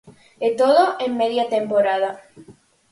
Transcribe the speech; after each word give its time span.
E 0.45 0.47
todo 0.59 0.83
en 1.05 1.11
media 1.21 1.45
temporada. 1.55 2.11